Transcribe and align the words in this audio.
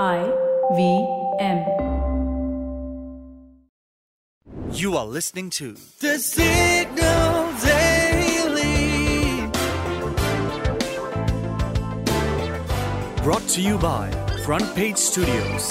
I 0.00 0.24
V 0.74 1.06
M. 1.38 1.58
You 4.72 4.96
are 4.96 5.04
listening 5.04 5.50
to 5.50 5.76
The 6.00 6.18
Signal 6.18 7.52
Daily. 7.60 7.92
brought 13.22 13.46
to 13.48 13.60
you 13.60 13.78
by 13.78 14.10
Front 14.44 14.74
Page 14.74 14.96
Studios. 14.96 15.70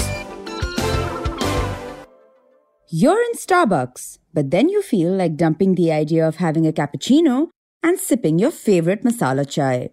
You're 2.89 3.21
in 3.21 3.33
Starbucks, 3.33 4.19
but 4.33 4.51
then 4.51 4.69
you 4.69 4.81
feel 4.81 5.11
like 5.11 5.35
dumping 5.35 5.75
the 5.75 5.91
idea 5.91 6.25
of 6.27 6.35
having 6.37 6.65
a 6.65 6.71
cappuccino 6.71 7.49
and 7.83 7.99
sipping 7.99 8.39
your 8.39 8.51
favorite 8.51 9.03
masala 9.03 9.49
chai. 9.49 9.89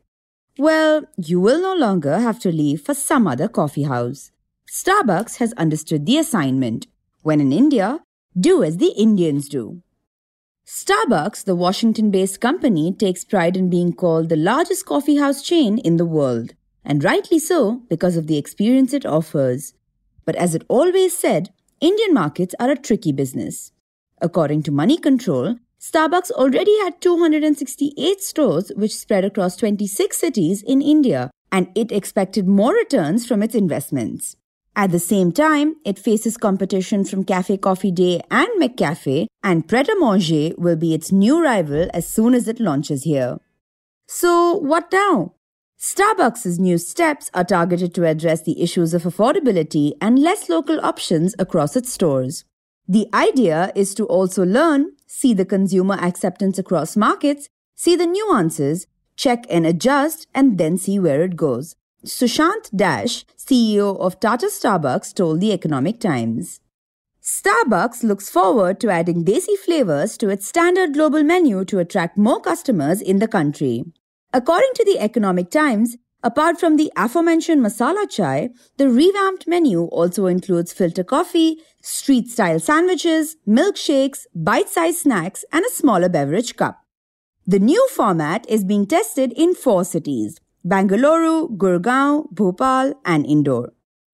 Well, 0.59 1.05
you 1.17 1.39
will 1.39 1.63
no 1.63 1.73
longer 1.73 2.19
have 2.19 2.41
to 2.41 2.51
leave 2.51 2.81
for 2.81 2.93
some 2.93 3.29
other 3.29 3.47
coffee 3.47 3.85
house. 3.85 4.33
Starbucks 4.69 5.37
has 5.37 5.53
understood 5.53 6.05
the 6.05 6.19
assignment. 6.19 6.89
When 7.23 7.41
in 7.41 7.53
India, 7.53 8.01
do 8.37 8.65
as 8.65 8.79
the 8.79 8.93
Indians 8.97 9.49
do. 9.49 9.83
Starbucks, 10.67 11.45
the 11.45 11.55
Washington 11.55 12.11
based 12.11 12.41
company, 12.41 12.93
takes 12.93 13.25
pride 13.25 13.57
in 13.57 13.71
being 13.71 13.93
called 13.93 14.29
the 14.29 14.37
largest 14.37 14.85
coffee 14.85 15.19
house 15.19 15.43
chain 15.43 15.79
in 15.79 15.97
the 15.97 16.05
world, 16.05 16.55
and 16.85 17.05
rightly 17.05 17.39
so 17.39 17.83
because 17.89 18.17
of 18.17 18.27
the 18.27 18.37
experience 18.37 18.93
it 18.93 19.07
offers. 19.07 19.75
But 20.25 20.35
as 20.35 20.57
it 20.57 20.65
always 20.67 21.17
said, 21.17 21.51
Indian 21.81 22.13
markets 22.13 22.57
are 22.59 22.71
a 22.71 22.77
tricky 22.77 23.13
business. 23.13 23.71
According 24.21 24.65
to 24.65 24.73
Money 24.73 24.99
Control, 24.99 25.57
Starbucks 25.81 26.33
already 26.33 26.77
had 26.81 27.01
268 27.01 28.21
stores 28.21 28.73
which 28.75 28.97
spread 28.97 29.25
across 29.25 29.55
26 29.57 30.17
cities 30.17 30.63
in 30.63 30.83
India, 30.83 31.31
and 31.53 31.69
it 31.77 31.93
expected 31.93 32.49
more 32.49 32.75
returns 32.75 33.27
from 33.27 33.45
its 33.45 33.55
investments. 33.55 34.35
At 34.75 34.91
the 34.91 34.99
same 34.99 35.31
time, 35.31 35.77
it 35.85 35.99
faces 35.99 36.37
competition 36.37 37.05
from 37.05 37.25
Cafe 37.25 37.59
Coffee 37.59 37.93
Day 37.93 38.21
and 38.29 38.49
McCafe, 38.61 39.27
and 39.43 39.69
Pret 39.69 39.89
a 39.89 39.97
Manger 39.99 40.55
will 40.59 40.77
be 40.77 40.95
its 40.95 41.13
new 41.13 41.43
rival 41.43 41.89
as 41.95 42.09
soon 42.09 42.35
as 42.35 42.49
it 42.49 42.59
launches 42.59 43.05
here. 43.05 43.39
So, 44.09 44.55
what 44.55 44.93
now? 44.93 45.35
Starbucks' 45.79 46.59
new 46.59 46.77
steps 46.77 47.31
are 47.35 47.45
targeted 47.45 47.95
to 47.95 48.05
address 48.05 48.43
the 48.43 48.61
issues 48.61 48.95
of 48.95 49.05
affordability 49.05 49.93
and 50.01 50.19
less 50.19 50.49
local 50.49 50.85
options 50.85 51.37
across 51.39 51.77
its 51.77 51.93
stores. 51.93 52.45
The 52.91 53.09
idea 53.13 53.71
is 53.75 53.95
to 53.97 54.07
also 54.07 54.47
learn, 54.47 54.93
see 55.07 55.35
the 55.35 55.45
consumer 55.45 55.97
acceptance 56.01 56.59
across 56.59 56.97
markets, 56.97 57.51
see 57.75 57.95
the 57.95 58.07
nuances, 58.07 58.87
check 59.15 59.45
and 59.51 59.67
adjust, 59.67 60.27
and 60.35 60.57
then 60.57 60.79
see 60.79 60.99
where 60.99 61.23
it 61.23 61.37
goes. 61.37 61.77
Sushant 62.07 62.75
Dash, 62.75 63.27
CEO 63.37 63.99
of 64.01 64.21
Tata 64.21 64.47
Starbucks, 64.47 65.13
told 65.13 65.41
the 65.41 65.53
Economic 65.53 66.01
Times. 66.01 66.61
Starbucks 67.23 68.03
looks 68.03 68.31
forward 68.31 68.81
to 68.81 68.89
adding 68.89 69.23
desi 69.23 69.59
flavors 69.59 70.17
to 70.17 70.31
its 70.31 70.49
standard 70.49 70.95
global 70.95 71.23
menu 71.23 71.67
to 71.67 71.79
attract 71.79 72.17
more 72.17 72.41
customers 72.41 73.03
in 73.03 73.19
the 73.19 73.29
country. 73.29 73.85
According 74.33 74.71
to 74.77 74.85
the 74.85 74.99
Economic 74.99 75.51
Times, 75.51 75.99
apart 76.23 76.59
from 76.59 76.77
the 76.77 76.93
aforementioned 76.97 77.65
masala 77.65 78.09
chai, 78.09 78.51
the 78.77 78.89
revamped 78.89 79.47
menu 79.47 79.85
also 79.85 80.27
includes 80.27 80.73
filter 80.73 81.05
coffee, 81.05 81.59
street 81.83 82.29
style 82.29 82.61
sandwiches, 82.61 83.37
milkshakes, 83.47 84.27
bite 84.35 84.69
sized 84.69 84.99
snacks, 84.99 85.45
and 85.53 85.65
a 85.65 85.71
smaller 85.71 86.09
beverage 86.09 86.57
cup. 86.57 86.81
The 87.47 87.59
new 87.59 87.89
format 87.89 88.45
is 88.49 88.65
being 88.65 88.87
tested 88.87 89.33
in 89.33 89.55
four 89.55 89.85
cities 89.85 90.39
Bangalore, 90.65 91.49
Gurgaon, 91.49 92.31
Bhopal, 92.31 92.95
and 93.05 93.25
Indore. 93.25 93.73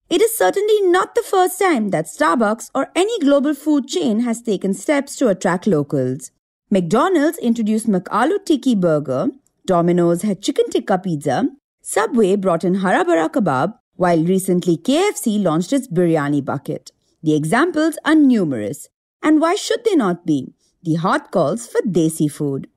It 0.09 0.21
is 0.21 0.37
certainly 0.37 0.83
not 0.83 1.15
the 1.15 1.23
first 1.23 1.61
time 1.61 1.91
that 1.91 2.07
Starbucks 2.07 2.71
or 2.75 2.91
any 2.97 3.17
global 3.21 3.55
food 3.55 3.87
chain 3.87 4.21
has 4.21 4.43
taken 4.43 4.75
steps 4.75 5.15
to 5.17 5.29
attract 5.29 5.69
locals. 5.69 6.33
McDonald's 6.69 7.39
introduced 7.39 7.89
McAloo 7.89 8.45
Tiki 8.45 8.75
Burger, 8.75 9.29
Domino's 9.67 10.23
had 10.23 10.43
Chicken 10.43 10.69
Tikka 10.69 10.99
Pizza, 10.99 11.51
Subway 11.83 12.37
brought 12.37 12.65
in 12.65 12.77
Hara 12.77 13.05
Bara 13.05 13.29
Kebab, 13.29 13.75
while 13.97 14.23
recently 14.25 14.77
KFC 14.77 15.43
launched 15.43 15.73
its 15.73 15.89
Biryani 15.89 16.45
Bucket. 16.45 16.93
The 17.23 17.35
examples 17.35 17.99
are 18.05 18.15
numerous. 18.15 18.89
And 19.23 19.41
why 19.41 19.55
should 19.55 19.85
they 19.85 19.95
not 19.95 20.25
be? 20.25 20.55
The 20.83 20.95
hot 20.95 21.31
calls 21.31 21.67
for 21.67 21.81
desi 21.83 22.31
food. 22.31 22.69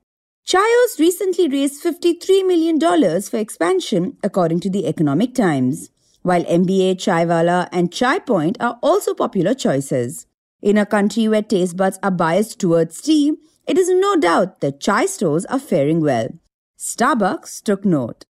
Chaayos 0.46 0.98
recently 0.98 1.48
raised 1.48 1.82
$53 1.82 2.46
million 2.46 2.78
for 3.22 3.38
expansion, 3.38 4.18
according 4.22 4.60
to 4.60 4.68
the 4.68 4.86
Economic 4.86 5.34
Times, 5.34 5.88
while 6.20 6.44
MBA, 6.44 6.96
Chaiwala, 6.96 7.68
and 7.72 7.90
Chai 7.90 8.18
Point 8.18 8.58
are 8.60 8.78
also 8.82 9.14
popular 9.14 9.54
choices. 9.54 10.26
In 10.60 10.76
a 10.76 10.84
country 10.84 11.28
where 11.28 11.42
taste 11.42 11.78
buds 11.78 11.98
are 12.02 12.10
biased 12.10 12.58
towards 12.58 13.00
tea, 13.00 13.34
it 13.66 13.78
is 13.78 13.88
no 13.88 14.16
doubt 14.16 14.60
that 14.60 14.80
chai 14.80 15.06
stores 15.06 15.46
are 15.46 15.58
faring 15.58 16.02
well. 16.02 16.28
Starbucks 16.78 17.62
took 17.62 17.86
note. 17.86 18.26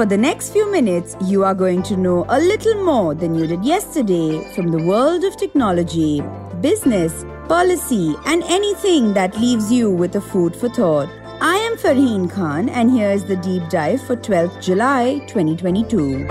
For 0.00 0.06
the 0.06 0.16
next 0.16 0.54
few 0.54 0.70
minutes, 0.72 1.14
you 1.26 1.44
are 1.44 1.54
going 1.54 1.82
to 1.82 1.96
know 1.96 2.24
a 2.30 2.40
little 2.40 2.82
more 2.82 3.14
than 3.14 3.34
you 3.34 3.46
did 3.46 3.62
yesterday 3.62 4.42
from 4.54 4.70
the 4.70 4.82
world 4.82 5.24
of 5.24 5.36
technology, 5.36 6.22
business, 6.62 7.24
policy, 7.48 8.14
and 8.24 8.42
anything 8.44 9.12
that 9.12 9.38
leaves 9.38 9.70
you 9.70 9.90
with 9.90 10.16
a 10.16 10.20
food 10.22 10.56
for 10.56 10.70
thought. 10.70 11.10
I 11.42 11.56
am 11.56 11.76
Farheen 11.76 12.30
Khan, 12.30 12.70
and 12.70 12.90
here 12.90 13.10
is 13.10 13.24
the 13.24 13.36
deep 13.36 13.68
dive 13.68 14.00
for 14.00 14.16
12th 14.16 14.62
July 14.62 15.18
2022. 15.26 16.26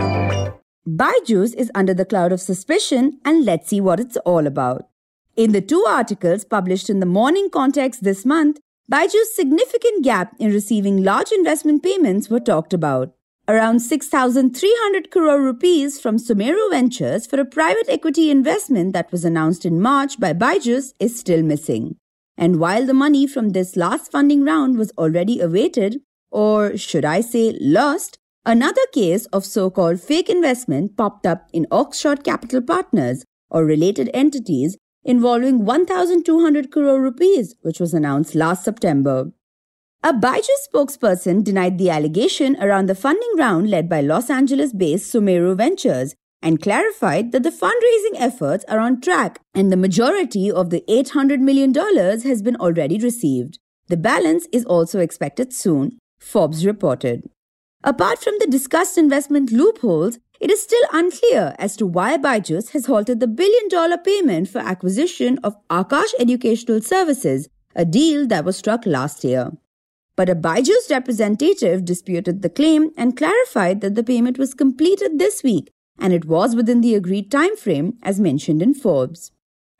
Byju's 0.87 1.53
is 1.53 1.69
under 1.75 1.93
the 1.93 2.05
cloud 2.05 2.31
of 2.31 2.41
suspicion, 2.41 3.19
and 3.23 3.45
let's 3.45 3.67
see 3.67 3.81
what 3.81 3.99
it's 3.99 4.17
all 4.17 4.47
about. 4.47 4.87
In 5.35 5.51
the 5.51 5.61
two 5.61 5.85
articles 5.87 6.43
published 6.43 6.89
in 6.89 6.99
the 6.99 7.05
Morning 7.05 7.51
Context 7.51 8.03
this 8.03 8.25
month, 8.25 8.59
Byju's 8.89 9.35
significant 9.35 10.03
gap 10.03 10.35
in 10.39 10.51
receiving 10.51 11.03
large 11.03 11.31
investment 11.31 11.83
payments 11.83 12.27
were 12.27 12.39
talked 12.39 12.73
about. 12.73 13.13
Around 13.47 13.81
6,300 13.81 15.11
crore 15.11 15.39
rupees 15.39 16.01
from 16.01 16.17
Sumeru 16.17 16.71
Ventures 16.71 17.27
for 17.27 17.39
a 17.39 17.45
private 17.45 17.87
equity 17.87 18.31
investment 18.31 18.93
that 18.93 19.11
was 19.11 19.23
announced 19.23 19.63
in 19.63 19.79
March 19.79 20.19
by 20.19 20.33
Byju's 20.33 20.95
is 20.99 21.19
still 21.19 21.43
missing. 21.43 21.97
And 22.35 22.59
while 22.59 22.83
the 22.83 22.95
money 22.95 23.27
from 23.27 23.49
this 23.49 23.75
last 23.75 24.11
funding 24.11 24.43
round 24.43 24.75
was 24.79 24.91
already 24.97 25.39
awaited, 25.39 26.01
or 26.31 26.75
should 26.75 27.05
I 27.05 27.21
say 27.21 27.55
lost, 27.61 28.17
another 28.43 28.81
case 28.91 29.27
of 29.27 29.45
so-called 29.45 30.01
fake 30.01 30.29
investment 30.29 30.97
popped 30.97 31.27
up 31.27 31.47
in 31.53 31.67
Oxshott 31.69 32.23
Capital 32.23 32.63
Partners 32.63 33.23
or 33.51 33.65
related 33.65 34.09
entities 34.15 34.77
involving 35.03 35.65
1,200 35.65 36.71
crore 36.71 37.01
rupees, 37.01 37.55
which 37.61 37.79
was 37.79 37.93
announced 37.93 38.35
last 38.35 38.63
September. 38.63 39.31
A 40.01 40.13
Byju's 40.13 40.67
spokesperson 40.73 41.43
denied 41.43 41.77
the 41.77 41.89
allegation 41.89 42.55
around 42.61 42.87
the 42.87 42.95
funding 42.95 43.31
round 43.37 43.69
led 43.69 43.89
by 43.89 43.99
Los 43.99 44.29
Angeles 44.29 44.71
based 44.71 45.13
Sumeru 45.13 45.57
Ventures 45.57 46.15
and 46.41 46.61
clarified 46.61 47.31
that 47.31 47.43
the 47.43 47.49
fundraising 47.49 48.15
efforts 48.17 48.63
are 48.69 48.79
on 48.79 49.01
track 49.01 49.41
and 49.53 49.71
the 49.71 49.77
majority 49.77 50.49
of 50.49 50.69
the 50.69 50.83
$800 50.87 51.39
million 51.39 51.73
has 51.73 52.41
been 52.41 52.55
already 52.55 52.97
received. 52.97 53.59
The 53.87 53.97
balance 53.97 54.47
is 54.53 54.63
also 54.65 54.99
expected 54.99 55.51
soon, 55.51 55.97
Forbes 56.17 56.65
reported. 56.65 57.29
Apart 57.83 58.19
from 58.19 58.35
the 58.39 58.47
discussed 58.47 58.97
investment 58.97 59.51
loopholes, 59.51 60.19
it 60.39 60.49
is 60.49 60.61
still 60.63 60.83
unclear 60.93 61.55
as 61.59 61.75
to 61.77 61.85
why 61.85 62.17
Byju's 62.17 62.69
has 62.69 62.85
halted 62.85 63.19
the 63.19 63.27
billion 63.27 63.67
dollar 63.67 63.97
payment 63.97 64.49
for 64.49 64.59
acquisition 64.59 65.37
of 65.43 65.55
Aakash 65.69 66.13
Educational 66.19 66.81
Services, 66.81 67.49
a 67.75 67.85
deal 67.85 68.25
that 68.27 68.45
was 68.45 68.57
struck 68.57 68.85
last 68.85 69.23
year. 69.23 69.51
But 70.15 70.29
a 70.29 70.35
Byju's 70.35 70.89
representative 70.89 71.85
disputed 71.85 72.41
the 72.41 72.49
claim 72.49 72.91
and 72.97 73.15
clarified 73.15 73.81
that 73.81 73.95
the 73.95 74.03
payment 74.03 74.37
was 74.37 74.53
completed 74.53 75.19
this 75.19 75.43
week 75.43 75.71
and 75.99 76.13
it 76.13 76.25
was 76.25 76.55
within 76.55 76.81
the 76.81 76.95
agreed 76.95 77.29
time 77.29 77.55
frame 77.57 77.97
as 78.01 78.19
mentioned 78.19 78.61
in 78.61 78.73
Forbes. 78.73 79.31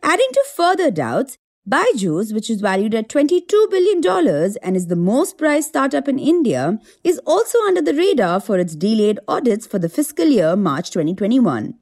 Adding 0.03 0.29
to 0.33 0.45
further 0.55 0.91
doubts, 0.91 1.37
Byju's, 1.67 2.33
which 2.33 2.49
is 2.49 2.61
valued 2.61 2.95
at 2.95 3.09
$22 3.09 3.47
billion 3.69 4.57
and 4.63 4.75
is 4.75 4.87
the 4.87 4.95
most 4.95 5.37
prized 5.37 5.69
startup 5.69 6.07
in 6.07 6.17
India, 6.17 6.79
is 7.03 7.19
also 7.25 7.59
under 7.63 7.81
the 7.81 7.93
radar 7.93 8.39
for 8.39 8.57
its 8.57 8.75
delayed 8.75 9.19
audits 9.27 9.67
for 9.67 9.77
the 9.77 9.89
fiscal 9.89 10.25
year 10.25 10.55
March 10.55 10.89
2021. 10.89 11.75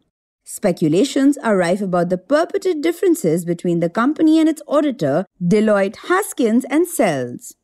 Speculations 0.43 1.37
are 1.39 1.57
rife 1.57 1.81
about 1.81 2.09
the 2.09 2.17
purported 2.17 2.81
differences 2.81 3.43
between 3.43 3.81
the 3.81 3.89
company 3.89 4.39
and 4.39 4.47
its 4.47 4.61
auditor, 4.67 5.25
Deloitte 5.43 5.97
Haskins 6.07 6.65
and 6.69 6.87
Sells. 6.87 7.55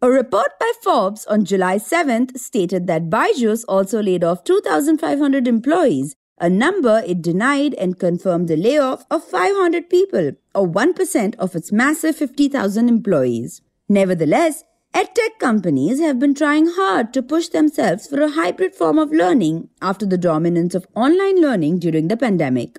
A 0.00 0.10
report 0.10 0.58
by 0.58 0.72
Forbes 0.82 1.26
on 1.26 1.44
July 1.44 1.76
7th 1.76 2.36
stated 2.38 2.86
that 2.86 3.08
Byju's 3.08 3.64
also 3.64 4.02
laid 4.02 4.24
off 4.24 4.44
2,500 4.44 5.46
employees, 5.46 6.16
a 6.40 6.48
number 6.48 7.02
it 7.06 7.22
denied 7.22 7.74
and 7.74 7.98
confirmed 7.98 8.48
the 8.48 8.56
layoff 8.56 9.04
of 9.10 9.24
500 9.24 9.88
people, 9.88 10.32
or 10.54 10.66
1% 10.66 11.34
of 11.36 11.54
its 11.54 11.72
massive 11.72 12.16
50,000 12.16 12.88
employees. 12.88 13.62
Nevertheless, 13.88 14.64
EdTech 14.94 15.38
companies 15.38 16.00
have 16.00 16.18
been 16.18 16.34
trying 16.34 16.66
hard 16.66 17.14
to 17.14 17.22
push 17.22 17.48
themselves 17.48 18.06
for 18.06 18.20
a 18.20 18.30
hybrid 18.30 18.74
form 18.74 18.98
of 18.98 19.10
learning 19.10 19.70
after 19.80 20.04
the 20.04 20.18
dominance 20.18 20.74
of 20.74 20.86
online 20.94 21.40
learning 21.40 21.78
during 21.78 22.08
the 22.08 22.16
pandemic. 22.16 22.78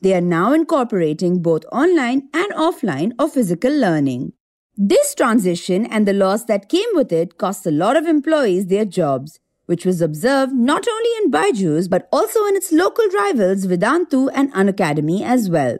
They 0.00 0.14
are 0.14 0.20
now 0.20 0.52
incorporating 0.52 1.42
both 1.42 1.64
online 1.72 2.28
and 2.32 2.52
offline 2.52 3.12
or 3.18 3.28
physical 3.28 3.72
learning. 3.72 4.34
This 4.76 5.12
transition 5.16 5.86
and 5.86 6.06
the 6.06 6.12
loss 6.12 6.44
that 6.44 6.68
came 6.68 6.90
with 6.94 7.12
it 7.12 7.36
cost 7.36 7.66
a 7.66 7.72
lot 7.72 7.96
of 7.96 8.06
employees 8.06 8.66
their 8.66 8.84
jobs, 8.84 9.40
which 9.68 9.84
was 9.84 10.00
observed 10.00 10.54
not 10.54 10.88
only 10.88 11.10
in 11.22 11.30
Byju's 11.30 11.88
but 11.88 12.08
also 12.10 12.46
in 12.46 12.56
its 12.56 12.72
local 12.72 13.06
rivals 13.08 13.66
Vedantu 13.66 14.30
and 14.34 14.52
Unacademy 14.54 15.20
as 15.22 15.50
well. 15.50 15.76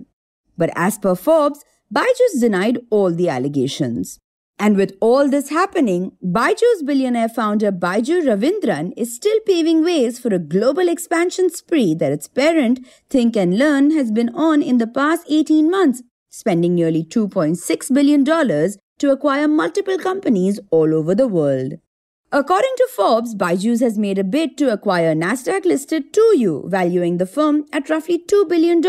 But 0.58 0.70
as 0.75 0.99
per 0.99 1.14
Forbes, 1.14 1.64
Byju's 1.90 2.38
denied 2.38 2.81
all 2.90 3.11
the 3.11 3.31
allegations. 3.31 4.20
And 4.58 4.76
with 4.76 4.93
all 5.00 5.31
this 5.31 5.49
happening, 5.49 6.12
Byju's 6.23 6.82
billionaire 6.82 7.31
founder 7.31 7.73
Byju 7.73 8.26
Raveendran 8.26 8.93
is 8.94 9.14
still 9.14 9.38
paving 9.46 9.82
ways 9.82 10.19
for 10.19 10.35
a 10.35 10.38
global 10.38 10.88
expansion 10.88 11.49
spree 11.49 11.94
that 11.94 12.12
its 12.12 12.29
parent, 12.29 12.87
Think 13.08 13.37
and 13.37 13.56
Learn, 13.56 13.93
has 13.93 14.11
been 14.11 14.29
on 14.35 14.61
in 14.61 14.76
the 14.76 14.87
past 14.87 15.25
18 15.31 15.70
months, 15.70 16.02
spending 16.29 16.75
nearly 16.75 17.05
$2.6 17.05 17.94
billion 17.94 18.25
to 18.25 19.11
acquire 19.11 19.49
multiple 19.49 19.96
companies 19.96 20.61
all 20.70 20.93
over 20.93 21.14
the 21.14 21.29
world. 21.29 21.75
According 22.30 22.72
to 22.76 22.88
Forbes, 22.94 23.34
Byju's 23.34 23.80
has 23.80 23.96
made 23.96 24.19
a 24.19 24.25
bid 24.25 24.58
to 24.58 24.70
acquire 24.70 25.14
Nasdaq 25.14 25.64
listed 25.64 26.12
2U, 26.12 26.70
valuing 26.70 27.16
the 27.16 27.25
firm 27.25 27.64
at 27.72 27.88
roughly 27.88 28.22
$2 28.22 28.46
billion, 28.46 28.82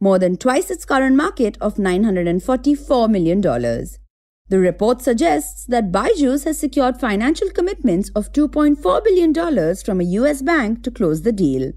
more 0.00 0.18
than 0.18 0.36
twice 0.36 0.68
its 0.68 0.84
current 0.84 1.14
market 1.14 1.56
of 1.60 1.76
$944 1.76 3.08
million. 3.08 3.40
The 3.40 4.58
report 4.58 5.00
suggests 5.00 5.64
that 5.66 5.92
Byju's 5.92 6.42
has 6.42 6.58
secured 6.58 6.98
financial 6.98 7.50
commitments 7.50 8.10
of 8.16 8.32
$2.4 8.32 9.04
billion 9.04 9.76
from 9.76 10.00
a 10.00 10.04
US 10.04 10.42
bank 10.42 10.82
to 10.82 10.90
close 10.90 11.22
the 11.22 11.32
deal. 11.32 11.70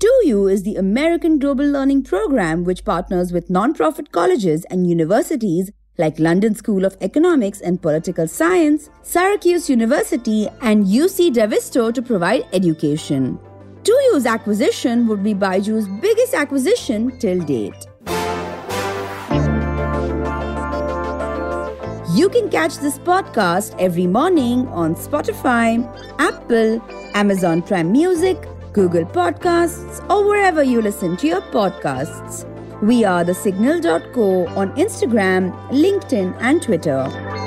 2U 0.00 0.52
is 0.52 0.64
the 0.64 0.76
American 0.76 1.38
Global 1.38 1.66
Learning 1.66 2.02
Program 2.02 2.64
which 2.64 2.84
partners 2.84 3.32
with 3.32 3.50
non-profit 3.50 4.10
colleges 4.10 4.64
and 4.68 4.88
universities 4.88 5.70
like 5.98 6.18
London 6.18 6.54
School 6.54 6.84
of 6.84 6.96
Economics 7.00 7.60
and 7.60 7.82
Political 7.82 8.28
Science, 8.28 8.88
Syracuse 9.02 9.68
University, 9.68 10.48
and 10.62 10.86
UC 10.86 11.34
Davisto 11.34 11.92
to 11.92 12.00
provide 12.00 12.46
education. 12.52 13.38
2U's 13.82 14.26
acquisition 14.26 15.06
would 15.06 15.22
be 15.22 15.34
Byju's 15.34 15.88
biggest 16.00 16.34
acquisition 16.34 17.18
till 17.18 17.40
date. 17.40 17.86
You 22.14 22.28
can 22.28 22.50
catch 22.50 22.78
this 22.78 22.98
podcast 22.98 23.76
every 23.78 24.06
morning 24.06 24.66
on 24.68 24.94
Spotify, 24.94 25.78
Apple, 26.18 26.82
Amazon 27.14 27.62
Prime 27.62 27.92
Music, 27.92 28.36
Google 28.72 29.04
Podcasts, 29.04 30.04
or 30.10 30.26
wherever 30.26 30.62
you 30.62 30.82
listen 30.82 31.16
to 31.18 31.26
your 31.26 31.42
podcasts. 31.42 32.44
We 32.82 33.04
are 33.04 33.24
the 33.24 33.34
signal.co 33.34 34.46
on 34.48 34.70
Instagram, 34.76 35.52
LinkedIn, 35.70 36.36
and 36.40 36.62
Twitter. 36.62 37.37